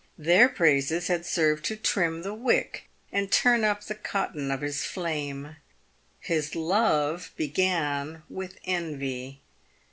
Their 0.17 0.49
praises 0.49 1.09
had 1.09 1.27
served 1.27 1.63
to 1.65 1.75
trim 1.75 2.23
the 2.23 2.33
wick 2.33 2.85
and 3.11 3.31
turn 3.31 3.63
up 3.63 3.83
the 3.83 3.93
cotton 3.93 4.49
of 4.49 4.61
his 4.61 4.83
flame. 4.83 5.57
His 6.19 6.55
love 6.55 7.29
began 7.37 8.23
with 8.27 8.57
envy. 8.63 9.41